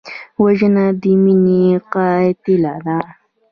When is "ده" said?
2.85-2.99